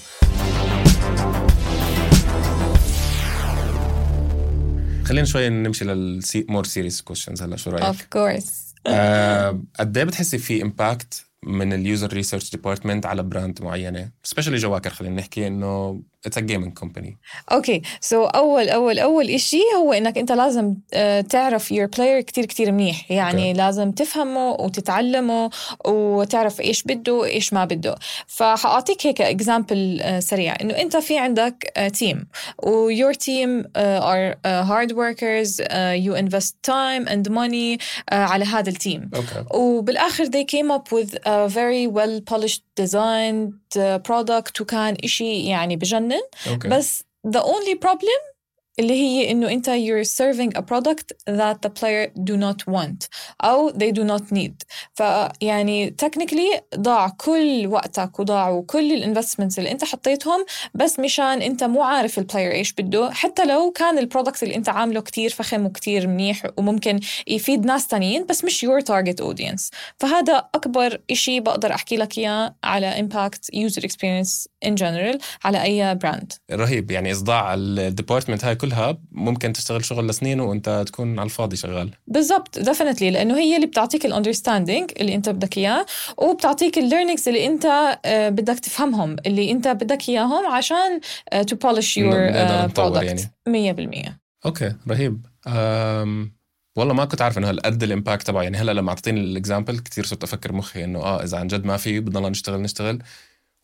خلينا 5.04 5.24
شوي 5.26 5.48
نمشي 5.48 5.84
ل 5.84 5.91
let's 5.91 6.26
say 6.26 6.46
more 6.48 6.64
serious 6.64 7.02
questions 7.02 7.42
هلا 7.42 7.56
شو 7.56 7.70
رأيك؟ 7.70 7.96
Of 7.96 8.00
course. 8.16 8.50
آه، 8.86 9.60
قد 9.80 9.96
إيه 9.98 10.04
بتحسي 10.04 10.38
في 10.38 10.62
impact 10.62 11.24
من 11.46 11.72
ال 11.72 11.80
user 11.80 12.12
research 12.12 12.50
department 12.50 13.06
على 13.06 13.22
brand 13.22 13.62
معينة. 13.62 14.10
specially 14.22 14.56
جواكر 14.56 14.90
خلينا 14.90 15.14
نحكي 15.16 15.46
إنه 15.46 16.00
it's 16.26 16.38
a 16.38 16.40
gaming 16.40 16.72
company 16.72 17.18
okay 17.52 17.82
so 18.00 18.24
أول 18.24 18.68
أول 18.68 18.98
أول 18.98 19.28
إشي 19.30 19.60
هو 19.78 19.92
إنك 19.92 20.18
أنت 20.18 20.32
لازم 20.32 20.74
آه، 20.94 21.20
تعرف 21.20 21.72
your 21.72 21.86
player 21.86 22.20
كتير 22.20 22.44
كتير 22.44 22.72
منيح. 22.72 23.10
يعني 23.10 23.54
Okay. 23.54 23.56
لازم 23.56 23.90
تفهمه 23.92 24.50
وتتعلمه 24.50 25.50
وتعرف 25.86 26.60
إيش 26.60 26.82
بده 26.82 27.12
وإيش 27.14 27.52
ما 27.52 27.64
بده. 27.64 27.94
فحأعطيك 28.26 29.06
هيك 29.06 29.20
example 29.20 30.02
سريع. 30.18 30.56
إنه 30.60 30.74
أنت 30.74 30.96
في 30.96 31.18
عندك 31.18 31.72
team 31.94 32.26
و 32.62 32.73
your 32.73 33.14
team 33.14 33.64
are 33.76 34.34
hard 34.46 34.92
workers 34.92 35.60
you 35.76 36.14
invest 36.14 36.56
time 36.62 37.08
and 37.08 37.28
money 37.28 37.78
على 38.12 38.44
هذا 38.44 38.68
ال 38.70 38.78
team 38.78 39.10
okay 39.14 39.44
وبالآخر 39.58 40.24
they 40.24 40.44
came 40.54 40.70
up 40.78 40.92
with 40.98 41.31
a 41.31 41.47
very 41.49 41.87
well 41.87 42.21
polished 42.31 42.63
designed 42.75 43.53
uh, 43.75 43.99
product 44.09 44.61
وكان 44.61 44.97
إشي 45.03 45.45
يعني 45.47 45.75
بجنن 45.75 46.21
اوكي 46.49 46.67
بس 46.67 47.03
the 47.27 47.41
only 47.41 47.75
problem 47.85 48.30
اللي 48.78 48.94
هي 48.94 49.30
إنه 49.30 49.50
أنت 49.50 49.70
you're 49.70 50.08
serving 50.08 50.58
a 50.58 50.62
product 50.62 51.12
that 51.30 51.56
the 51.66 51.70
player 51.70 52.10
do 52.30 52.36
not 52.36 52.72
want 52.74 53.08
أو 53.40 53.70
they 53.70 53.92
do 53.92 54.04
not 54.04 54.22
need. 54.34 54.52
فيعني 54.94 55.96
technically 56.04 56.76
ضاع 56.76 57.08
كل 57.08 57.66
وقتك 57.66 58.20
وضاعوا 58.20 58.62
كل 58.66 58.92
ال 58.92 58.98
investments 58.98 59.58
اللي 59.58 59.70
أنت 59.70 59.84
حطيتهم 59.84 60.44
بس 60.74 61.00
مشان 61.00 61.42
أنت 61.42 61.64
مو 61.64 61.82
عارف 61.82 62.18
ال 62.18 62.23
player 62.23 62.52
إيش 62.52 62.72
بده 62.72 63.10
حتى 63.10 63.44
لو 63.44 63.70
كان 63.70 63.98
ال 63.98 64.04
product 64.04 64.42
اللي 64.42 64.54
أنت 64.56 64.68
عامله 64.68 65.00
كتير 65.00 65.30
فخم 65.30 65.66
وكتير 65.66 66.06
منيح 66.06 66.46
وممكن 66.56 67.00
يفيد 67.26 67.66
ناس 67.66 67.86
تانيين 67.86 68.26
بس 68.26 68.44
مش 68.44 68.66
your 68.66 68.82
target 68.82 69.24
audience. 69.24 69.70
فهذا 69.98 70.48
أكبر 70.54 71.00
إشي 71.10 71.40
بقدر 71.40 71.74
أحكي 71.74 71.96
لك 71.96 72.18
إياه 72.18 72.54
على 72.64 73.08
impact 73.08 73.58
user 73.58 73.82
experience 73.82 74.51
in 74.64 74.70
general 74.70 75.18
على 75.44 75.62
أي 75.62 75.94
براند 75.94 76.32
رهيب. 76.50 76.90
يعني 76.90 77.12
إصداع 77.12 77.54
ال 77.54 77.63
department 77.63 78.44
هاي 78.44 78.54
كلها 78.54 78.98
ممكن 79.12 79.52
تشتغل 79.52 79.84
شغل 79.84 80.06
لسنين 80.08 80.40
وأنت 80.40 80.84
تكون 80.86 81.18
على 81.18 81.26
الفاضي 81.26 81.56
شغال. 81.56 81.90
بالضبط 82.06 82.58
definitely 82.58 83.10
لأنه 83.10 83.38
هي 83.38 83.56
اللي 83.56 83.66
بتعطيك 83.66 84.06
ال 84.06 84.12
understanding 84.12 84.90
اللي 85.00 85.14
أنت 85.14 85.28
بدك 85.28 85.58
إياه 85.58 85.86
وبتعطيك 86.18 86.78
ال 86.78 86.83
learnings 86.83 87.28
اللي 87.28 87.46
أنت 87.46 87.66
آه، 88.04 88.28
بدك 88.28 88.58
تفهمهم 88.58 89.16
اللي 89.26 89.50
أنت 89.50 89.68
بدك 89.68 90.08
إياهم 90.08 90.46
عشان 90.46 91.00
to 91.46 91.56
polish 91.56 91.96
your 91.96 92.30
product 92.66 93.30
100% 93.48 94.22
okay 94.46 94.74
رهيب. 94.88 95.26
أم... 95.46 96.32
والله 96.76 96.94
ما 96.94 97.04
كنت 97.04 97.22
عارف 97.22 97.38
إنه 97.38 97.50
هالقد 97.50 97.82
ال 97.82 97.89
impact 97.89 98.26
تبعه. 98.26 98.42
يعني 98.42 98.56
هلأ 98.56 98.72
لما 98.72 98.88
اعطيتني 98.88 99.20
ال 99.20 99.28
example 99.28 99.78
كثير 99.78 100.04
صرت 100.06 100.22
أفكر 100.22 100.52
مخي 100.52 100.84
إنه 100.84 100.98
آه 100.98 101.22
إذا 101.22 101.38
عن 101.38 101.46
جد 101.46 101.64
ما 101.64 101.76
في 101.76 102.00
بضلنا 102.00 102.28
نشتغل 102.28 102.62
نشتغل. 102.62 102.98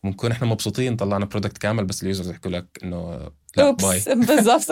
ونكون 0.03 0.31
إحنا 0.31 0.47
مبسوطين 0.47 0.95
طلعنا 0.95 1.25
product 1.25 1.57
كامل 1.57 1.85
بس 1.85 2.03
ال 2.03 2.07
users 2.07 2.29
يحكوا 2.29 2.51
لك 2.51 2.79
إنه 2.83 3.31
لا 3.57 3.71
bye. 3.71 3.87
oops 3.89 4.09
بالضبط. 4.29 4.71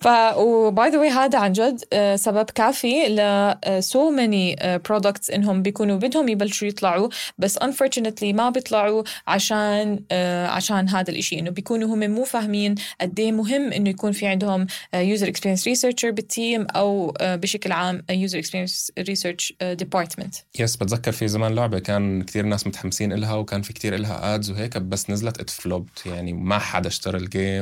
ف 0.00 0.08
و 0.36 0.54
by 0.54 0.90
the 0.90 0.98
way 0.98 1.08
هذا 1.08 1.38
عن 1.38 1.52
جد 1.52 1.84
آه، 1.92 2.16
سبب 2.16 2.44
كافي 2.50 3.08
ل 3.08 3.82
so 3.82 4.10
many 4.10 4.56
products 4.88 5.30
إنهم 5.30 5.62
بيكونوا 5.62 5.96
بدهم 5.96 6.28
يبلشوا 6.28 6.68
يطلعوا 6.68 7.08
بس 7.38 7.58
unfortunately 7.58 8.22
ما 8.24 8.50
بيطلعوا 8.50 9.02
عشان 9.26 10.00
آه، 10.12 10.46
عشان 10.46 10.88
هذا 10.88 11.10
الإشي 11.10 11.38
إنه 11.38 11.50
بيكونوا 11.50 11.94
هم 11.94 12.10
مو 12.10 12.24
فاهمين 12.24 12.74
قد 13.00 13.20
إيه 13.20 13.32
مهم 13.32 13.72
إنه 13.72 13.90
يكون 13.90 14.12
في 14.12 14.26
عندهم 14.26 14.66
user 14.94 15.28
experience 15.28 15.66
researcher 15.68 16.10
بال 16.10 16.29
team 16.29 16.66
أو 16.76 17.14
آه، 17.20 17.36
بشكل 17.36 17.72
عام 17.72 18.02
user 18.10 18.38
experience 18.38 18.92
research 18.98 19.54
department 19.62 20.34
yes 20.58 20.76
بتذكر 20.76 21.12
في 21.12 21.28
زمان 21.28 21.54
لعبة 21.54 21.78
كان 21.78 22.22
كثير 22.22 22.44
ناس 22.44 22.66
متحمسين 22.66 23.12
إلها 23.12 23.34
وكان 23.34 23.62
في 23.62 23.72
كثير 23.72 23.94
إلها 23.94 24.34
ads 24.34 24.50
وهيك 24.50 24.78
بس 24.78 25.10
نزلت 25.10 25.40
it 25.40 25.50
flopped 25.50 26.06
يعني 26.06 26.32
ما 26.32 26.58
حدا 26.58 26.88
اشترى 26.88 27.18
ال 27.18 27.25
game 27.25 27.55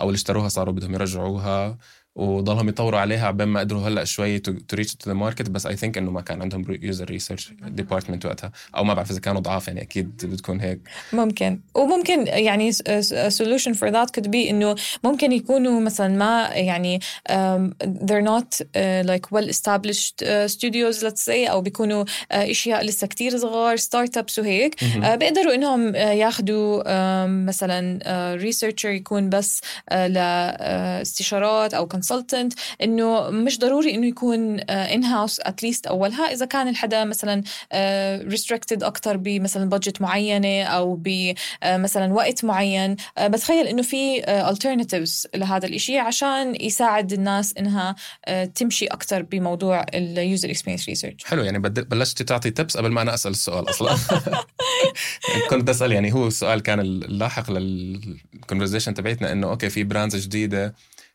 أو 0.00 0.08
اللي 0.08 0.16
اشتروها 0.16 0.48
صاروا 0.48 0.74
بدهم 0.74 0.94
يرجعوها. 0.94 1.78
وضلهم 2.16 2.68
يطوروا 2.68 3.00
عليها 3.00 3.26
عبين 3.26 3.48
ما 3.48 3.60
قدروا 3.60 3.88
هلأ 3.88 4.04
شوي 4.04 4.38
to 4.38 4.54
reach 4.74 4.94
to 4.94 5.10
the 5.10 5.14
market 5.16 5.50
بس 5.50 5.66
I 5.66 5.76
think 5.76 5.98
إنه 5.98 6.10
ما 6.10 6.20
كان 6.20 6.42
عندهم 6.42 6.64
user 6.82 7.04
research 7.04 7.52
department 7.66 8.26
وقتها. 8.26 8.52
أو 8.76 8.84
ما 8.84 8.94
بعرف 8.94 9.10
إذا 9.10 9.20
كانوا 9.20 9.40
ضعاف 9.40 9.68
يعني 9.68 9.82
أكيد 9.82 10.26
بتكون 10.26 10.60
هيك. 10.60 10.80
ممكن. 11.12 11.60
وممكن 11.74 12.26
يعني 12.26 12.72
solution 13.30 13.74
for 13.74 13.90
that 13.90 14.08
could 14.16 14.26
be 14.30 14.48
إنه 14.48 14.74
ممكن 15.04 15.32
يكونوا 15.32 15.80
مثلا 15.80 16.08
ما 16.08 16.48
يعني 16.54 17.00
they're 17.84 18.24
not 18.24 18.60
uh, 18.60 19.06
like 19.06 19.30
well 19.32 19.48
established 19.48 20.22
uh, 20.22 20.48
studios 20.48 21.02
let's 21.02 21.24
say 21.24 21.50
أو 21.50 21.60
بيكونوا 21.60 22.04
uh, 22.04 22.08
أشياء 22.32 22.84
لسه 22.84 23.06
كتير 23.06 23.38
صغار 23.38 23.76
start-ups 23.76 24.38
وهيك 24.38 24.74
uh, 24.74 25.06
بيقدروا 25.06 25.54
إنهم 25.54 25.92
uh, 25.92 25.96
ياخذوا 25.96 26.82
um, 26.82 27.28
مثلا 27.28 28.38
researcher 28.42 28.84
يكون 28.84 29.30
بس 29.30 29.60
لاستشارات 29.90 31.74
أو 31.74 31.86
consultant 32.04 32.54
إنه 32.82 33.30
مش 33.30 33.58
ضروري 33.58 33.94
إنه 33.94 34.06
يكون 34.06 34.60
in-house 34.60 35.04
at 35.04 35.40
least 35.40 35.86
أولها. 35.86 36.32
إذا 36.32 36.46
كان 36.46 36.68
الحدا 36.68 37.04
مثلا 37.04 37.42
restricted 38.28 38.82
أكثر 38.82 39.16
بمثلا 39.16 39.68
budget 39.68 40.00
معينة 40.00 40.62
أو 40.64 40.94
بمثلا 40.94 42.12
وقت 42.12 42.44
معين 42.44 42.96
آه، 43.18 43.26
بتخيل 43.26 43.66
إنه 43.66 43.82
في 43.82 44.22
alternatives 44.22 45.26
لهذا 45.34 45.66
الإشي 45.66 45.98
عشان 45.98 46.54
يساعد 46.60 47.12
الناس 47.12 47.54
إنها 47.58 47.94
آه، 48.24 48.44
تمشي 48.44 48.86
أكثر 48.86 49.22
بموضوع 49.22 49.86
ال 49.94 50.05
user 50.05 50.50
experience 50.50 50.88
research 50.88 51.24
حلو 51.24 51.42
يعني 51.42 51.58
بلشت 51.58 52.22
تعطي 52.22 52.50
tips 52.50 52.76
قبل 52.76 52.88
ما 52.88 53.02
أنا 53.02 53.14
أسأل 53.14 53.30
السؤال 53.30 53.70
أصلا. 53.70 53.96
كنت 55.50 55.68
أسأل 55.68 55.92
يعني 55.92 56.12
هو 56.12 56.26
السؤال 56.26 56.62
كان 56.62 56.80
اللاحق 56.80 57.50
لل 57.50 57.71
conversation 57.71 58.94
تبعتنا 58.94 59.32
إنه 59.32 59.50
okay 59.50 59.70
في 59.70 59.84
brands 59.84 60.26
جديدة 60.26 60.74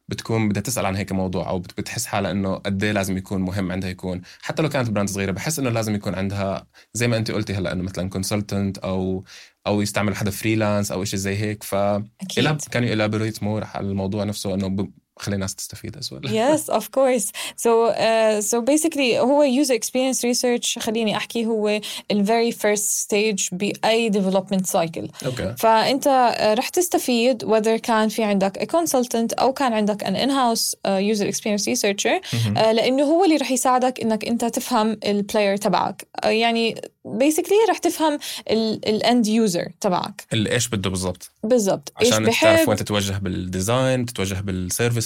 بتكون 0.10 0.50
بدها 0.50 0.62
تسأل 0.62 0.86
عن 0.86 0.96
هيك 0.96 1.12
موضوع 1.12 1.50
أو 1.50 1.60
بت- 1.60 1.78
بتحس 1.78 2.06
حالها 2.06 2.32
إنه 2.32 2.56
قد 2.56 2.84
إيه 2.84 2.92
لازم 2.92 3.18
يكون 3.18 3.42
مهم 3.42 3.72
عندها 3.72 3.90
يكون 3.90 4.22
حتى 4.42 4.62
لو 4.64 4.70
كانت 4.70 4.90
brand 4.90 5.10
صغيرة 5.10 5.32
بحس 5.32 5.60
إنه 5.60 5.70
لازم 5.70 5.96
يكون 5.96 6.16
عندها 6.16 6.68
زي 6.94 7.08
ما 7.08 7.18
انت 7.18 7.32
قلتي 7.32 7.54
هلأ 7.54 7.72
إنه 7.72 7.84
مثلا 7.84 8.10
consultant 8.10 8.78
أو 8.78 9.24
أو 9.68 9.82
يستعمل 9.82 10.16
حدا 10.16 10.32
freelance 10.32 10.92
أو 10.92 11.04
شيء 11.06 11.20
زي 11.20 11.36
هيك 11.36 11.64
ف 11.64 11.76
أكيد 11.76 12.62
can 12.72 12.84
you 12.84 12.96
elaborate 13.10 13.44
more 13.44 13.64
على 13.64 13.88
الموضوع 13.88 14.24
نفسه 14.24 14.54
إنه. 14.54 14.90
خلي 15.20 15.36
الناس 15.36 15.56
تستفيد 15.56 15.98
also 15.98 16.20
yes 16.20 16.62
of 16.62 16.84
course. 16.84 17.26
So 17.58 17.70
uh, 17.90 18.42
so 18.42 18.62
basically 18.62 19.18
هو 19.18 19.64
user 19.64 19.74
experience 19.74 20.20
research 20.20 20.80
خليني 20.80 21.18
أحكي 21.18 21.46
هو 21.46 21.82
ال 22.12 22.26
very 22.26 22.56
first 22.56 23.08
stage 23.08 23.50
بأي 23.52 24.12
development 24.12 24.66
cycle. 24.66 25.26
okay 25.26 25.56
فأنت 25.58 26.08
آه، 26.08 26.54
رح 26.54 26.70
تستفيد 26.70 27.46
whether 27.46 27.80
كان 27.82 28.10
في 28.10 28.24
عندك 28.24 28.60
a 28.60 28.78
consultant 28.78 29.40
أو 29.40 29.54
كان 29.54 29.74
عندك 29.74 30.04
an 30.04 30.16
in-house 30.16 30.74
uh, 30.74 31.18
user 31.18 31.28
experience 31.34 31.66
researcher. 31.66 32.22
آه، 32.58 32.72
لأنه 32.72 33.04
هو 33.04 33.24
اللي 33.24 33.36
رح 33.36 33.52
يساعدك 33.52 34.02
إنك 34.02 34.26
أنت 34.26 34.46
تفهم 34.46 35.00
ال 35.06 35.13
player 35.13 35.58
تبعك. 35.58 36.08
آه، 36.24 36.28
يعني 36.28 36.76
basically 37.08 37.70
رح 37.70 37.78
تفهم 37.78 38.20
ال 38.50 38.69
end 38.69 39.28
user 39.28 39.72
تبعك. 39.82 40.26
إيش 40.34 40.68
بده 40.68 40.90
بالضبط؟ 40.90 41.32
بالضبط. 41.44 41.94
إيش 42.02 42.10
تعرف 42.42 42.70
وين 42.70 42.78
تتوجه 42.78 43.18
بال 43.18 43.40
design 43.40 44.06
تتوجه 44.06 44.42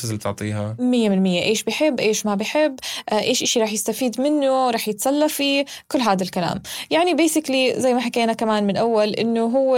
بال 0.03 0.05
services 0.05 0.09
اللي 0.09 0.19
تعطيها. 0.19 0.75
مية 0.79 1.09
بالمية. 1.09 1.43
إيش 1.43 1.63
بحب 1.63 1.99
إيش 1.99 2.25
ما 2.25 2.35
بحب 2.35 2.79
آه، 3.09 3.19
إيش 3.19 3.43
إشي 3.43 3.61
رح 3.61 3.71
يستفيد 3.73 4.21
منه 4.21 4.69
رح 4.69 4.87
يتسلى 4.87 5.29
فيه 5.29 5.65
كل 5.87 5.99
هذا 5.99 6.23
الكلام. 6.23 6.61
يعني 6.89 7.11
basically 7.13 7.79
زي 7.79 7.93
ما 7.93 7.99
حكينا 7.99 8.33
كمان 8.33 8.67
من 8.67 8.77
أول 8.77 9.09
إنه 9.09 9.45
هو 9.45 9.77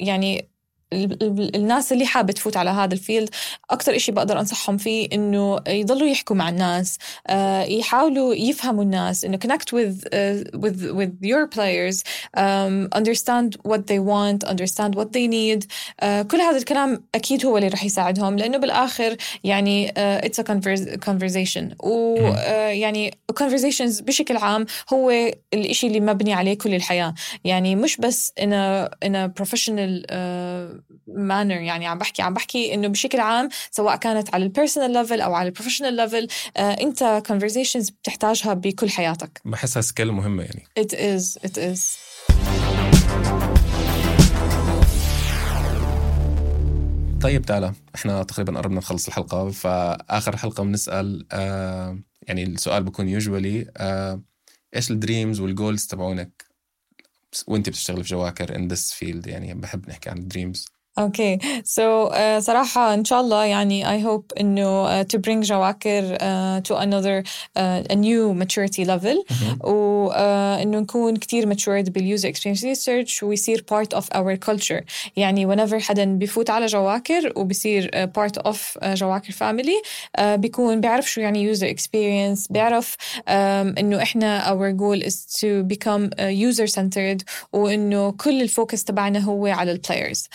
يعني 0.00 0.51
الناس 0.92 1.92
اللي 1.92 2.06
حابة 2.06 2.32
تفوت 2.32 2.56
على 2.56 2.70
هذا 2.70 2.94
ال 2.94 3.00
field 3.00 3.28
أكتر 3.70 3.96
إشي 3.96 4.12
بقدر 4.12 4.40
أنصحهم 4.40 4.76
فيه 4.76 5.08
إنه 5.12 5.60
يضلوا 5.68 6.08
يحكوا 6.08 6.36
مع 6.36 6.48
الناس 6.48 6.98
آه، 7.26 7.62
يحاولوا 7.62 8.34
يفهموا 8.34 8.82
الناس 8.82 9.24
إنه 9.24 9.38
connect 9.46 9.72
with 9.72 10.04
uh, 10.04 10.58
with 10.64 10.78
with 10.98 11.12
your 11.22 11.46
players 11.46 11.96
um, 12.36 12.88
understand 13.00 13.56
what 13.70 13.82
they 13.86 13.98
want 13.98 14.44
understand 14.44 14.94
what 14.94 15.08
they 15.12 15.26
need 15.26 15.66
آه، 16.00 16.22
كل 16.22 16.40
هذا 16.40 16.56
الكلام 16.56 17.04
أكيد 17.14 17.46
هو 17.46 17.56
اللي 17.56 17.68
رح 17.68 17.84
يساعدهم 17.84 18.36
لأنه 18.36 18.58
بالآخر 18.58 19.16
يعني 19.44 19.88
uh, 19.88 20.24
it's 20.24 20.42
a 20.42 20.46
conversation. 21.10 21.84
ويعني 21.84 23.14
conversations 23.40 24.02
بشكل 24.02 24.36
عام 24.36 24.66
هو 24.92 25.32
الإشي 25.54 25.86
اللي 25.86 26.00
مبني 26.00 26.34
عليه 26.34 26.58
كل 26.58 26.74
الحياة. 26.74 27.14
يعني 27.44 27.76
مش 27.76 27.96
بس 27.96 28.32
in 28.40 28.52
a, 28.52 28.88
in 29.08 29.12
a 29.12 29.42
professional 29.42 30.02
uh, 30.02 30.61
manner. 31.08 31.62
يعني 31.62 31.86
عم 31.86 31.98
بحكي 31.98 32.22
عم 32.22 32.34
بحكي 32.34 32.74
إنه 32.74 32.88
بشكل 32.88 33.20
عام 33.20 33.48
سواء 33.70 33.96
كانت 33.96 34.34
على 34.34 34.44
ال 34.44 34.49
personal 34.49 34.92
level 34.92 35.20
أو 35.20 35.34
على 35.34 35.48
ال 35.48 35.51
professional 35.51 35.94
level 35.94 36.28
uh, 36.28 36.60
أنت 36.60 37.22
conversations 37.28 37.92
بتحتاجها 37.92 38.54
بكل 38.54 38.90
حياتك. 38.90 39.40
بحسها 39.44 39.82
skill 39.82 40.12
مهمة 40.12 40.42
يعني. 40.42 40.64
It 40.80 40.92
is 40.92 41.48
it 41.48 41.58
is. 41.58 41.80
طيب 47.22 47.42
تعالى 47.42 47.72
إحنا 47.94 48.22
تقريبا 48.22 48.58
قربنا 48.58 48.78
نخلص 48.78 49.06
الحلقة 49.06 49.50
فآخر 49.50 50.36
حلقة 50.36 50.64
بنسأل 50.64 51.26
آه 51.32 51.98
يعني 52.22 52.42
السؤال 52.44 52.82
بكون 52.82 53.08
usually 53.08 53.66
آه 53.76 54.22
إيش 54.76 54.90
ال 54.90 54.97
dreams 54.97 55.40
وال 55.40 55.53
goals 55.53 55.86
تبعونك؟ 55.86 56.51
وانت 57.48 57.68
بتشتغلي 57.68 58.02
في 58.02 58.08
جواكر 58.08 58.46
in 58.54 58.72
this 58.72 58.92
field 58.94 59.26
يعني 59.28 59.54
بحب 59.54 59.88
نحكي 59.88 60.10
عن 60.10 60.18
الدريمز 60.18 60.71
اوكي 60.99 61.37
سو 61.63 62.09
so, 62.09 62.11
uh, 62.11 62.39
صراحة 62.39 62.93
إن 62.93 63.05
شاء 63.05 63.21
الله 63.21 63.45
يعني 63.45 63.85
I 63.85 64.03
hope 64.03 64.39
إنه 64.39 65.03
uh, 65.03 65.05
to 65.07 65.17
bring 65.19 65.39
جواكر 65.41 66.15
uh, 66.15 66.61
to 66.67 66.75
another 66.75 67.23
uh, 67.57 67.93
a 67.93 67.95
new 67.95 68.33
maturity 68.33 68.85
level 68.85 69.35
وإنه 69.65 70.79
نكون 70.79 71.15
كتير 71.15 71.53
matured 71.53 71.85
بالuser 71.89 72.25
experience 72.25 72.61
research 72.63 73.23
ويصير 73.23 73.65
part 73.71 73.97
of 73.97 74.03
our 74.15 74.37
culture 74.49 74.83
يعني 75.15 75.47
whenever 75.55 75.75
حدا 75.75 76.05
بيفوت 76.05 76.49
على 76.49 76.65
جواكر 76.65 77.33
وبصير 77.35 77.87
uh, 77.87 78.07
part 78.19 78.41
of 78.41 78.55
uh, 78.55 78.87
جواكر 78.87 79.33
family 79.33 79.87
uh, 80.19 80.21
بيكون 80.23 80.81
بيعرف 80.81 81.11
شو 81.11 81.21
يعني 81.21 81.55
user 81.55 81.67
experience 81.75 82.47
بيعرف 82.49 82.95
um, 83.15 83.29
إنه 83.29 84.01
إحنا 84.01 84.45
our 84.45 84.71
goal 84.77 85.07
is 85.07 85.15
to 85.39 85.63
become 85.73 86.09
uh, 86.19 86.21
user 86.51 86.67
centered 86.67 87.23
وإنه 87.53 88.11
كل 88.11 88.41
الفوكس 88.41 88.83
تبعنا 88.83 89.19
هو 89.19 89.47
على 89.47 89.71
البلايرز 89.71 90.27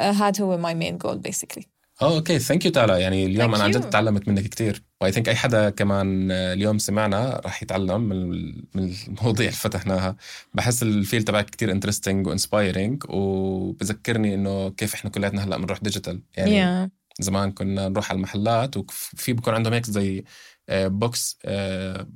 فهذا 0.00 0.44
هو 0.44 0.62
main 0.74 0.94
goal 1.06 1.30
basically. 1.30 1.64
آه 2.02 2.16
okay 2.16 2.38
thank 2.38 2.64
you 2.66 2.72
تالا 2.72 2.96
يعني 2.98 3.26
اليوم 3.26 3.50
Thank 3.50 3.54
أنا 3.54 3.64
عن 3.64 3.70
جد. 3.70 3.90
تعلمت 3.90 4.28
منك 4.28 4.46
كثير 4.48 4.82
و 5.00 5.12
I 5.12 5.15
think 5.15 5.28
أي 5.28 5.34
حدا 5.34 5.70
كمان 5.70 6.30
آه، 6.30 6.52
اليوم 6.52 6.78
سمعنا 6.78 7.40
راح 7.44 7.62
يتعلم 7.62 8.00
من 8.00 8.28
من 8.74 8.94
المواضيع 9.08 9.46
اللي 9.46 9.58
فتحناها. 9.58 10.16
بحس 10.54 10.82
ال 10.82 10.89
field 10.89 11.22
تبعك 11.22 11.50
كثير 11.50 11.70
interesting 11.72 12.26
و 12.26 12.34
inspiring 12.34 13.02
وبذكرني 13.08 14.34
إنه 14.34 14.70
كيف 14.70 14.94
إحنا 14.94 15.10
كلياتنا 15.10 15.44
هلأ 15.44 15.56
بنروح 15.56 15.78
digital 15.78 16.22
يعني 16.36 16.86
yeah. 16.86 16.90
زمان 17.20 17.52
كنا 17.52 17.88
نروح 17.88 18.10
على 18.10 18.16
المحلات 18.16 18.76
وفي 18.76 19.32
بكون 19.32 19.54
عندهم 19.54 19.72
هيك 19.72 19.86
زي 19.86 20.24
box 20.70 21.38
اس- 21.44 22.06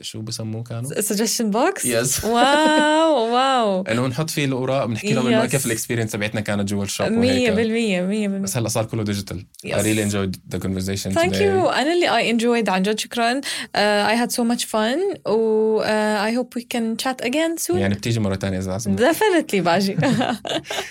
شو 0.00 0.20
بسموه 0.20 0.62
كانوا؟ 0.62 0.90
suggestion 0.90 1.54
box 1.54 1.86
yes 1.86 2.24
wow 2.24 3.34
wow 3.34 3.82
انه 3.82 4.06
نحط 4.06 4.30
فيه 4.30 4.44
الاوراق 4.44 4.84
بنحكي 4.84 5.12
لهم 5.12 5.26
انه. 5.26 5.46
كيف 5.46 5.66
ال 5.66 5.70
experience 5.70 6.12
تبعتنا 6.12 6.40
كانت 6.40 6.68
جوا 6.68 6.84
ال 6.84 6.89
shop 6.89 7.08
مية 7.08 7.30
وهيك 7.30 7.50
بالمية 7.50 8.02
مية 8.02 8.28
بالمية 8.28 8.42
بس 8.42 8.56
هلا 8.56 8.68
صار 8.68 8.84
كله 8.84 9.02
ديجيتال 9.02 9.46
I 9.66 9.68
really 9.68 10.10
enjoyed 10.10 10.54
the 10.54 10.58
conversation 10.58 11.12
Thank 11.14 11.32
today 11.32 11.40
you 11.40 11.74
أنا 11.74 11.92
اللي 11.92 12.08
I 12.08 12.36
enjoyed 12.38 12.68
عن 12.68 12.82
جد 12.82 12.98
شكرا 12.98 13.40
uh, 13.40 14.12
I 14.12 14.14
had 14.24 14.32
so 14.32 14.42
much 14.42 14.64
fun 14.64 15.28
و 15.28 15.82
uh, 15.82 15.86
I 16.28 16.32
hope 16.38 16.60
we 16.60 16.62
can 16.62 17.04
chat 17.04 17.26
again 17.26 17.58
soon 17.68 17.76
يعني 17.76 17.94
بتيجي 17.94 18.20
مرة 18.20 18.34
تانية 18.34 18.58
إذا 18.58 18.72
عزمت 18.72 19.00
definitely 19.02 19.56
باجي 19.56 19.96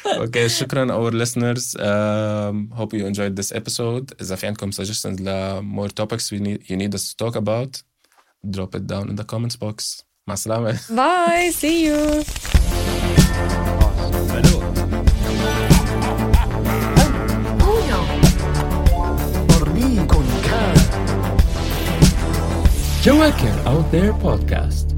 أوكي 0.06 0.50
شكرا 0.50 0.86
our 0.86 1.14
listeners 1.14 1.76
um, 1.76 2.78
hope 2.80 2.94
you 2.94 3.06
enjoyed 3.06 3.36
this 3.42 3.56
episode 3.58 4.16
إذا 4.22 4.36
في 4.36 4.48
عندكم 4.48 4.72
suggestions 4.72 5.22
ل 5.22 5.62
more 5.62 5.90
topics 5.90 6.32
you 6.32 6.40
need, 6.40 6.60
you 6.70 6.78
need 6.78 6.96
us 6.96 7.14
to 7.14 7.26
talk 7.26 7.36
about 7.36 7.95
drop 8.51 8.75
it 8.75 8.87
down 8.87 9.09
in 9.09 9.17
the 9.17 9.25
comments 9.25 9.57
box 9.57 10.05
مع 10.29 10.35
السلامة 10.35 10.73
bye 10.73 11.51
see 11.51 11.87
you 11.87 12.25
Joaquin 23.03 23.59
Out 23.67 23.91
There 23.91 24.13
Podcast. 24.13 24.94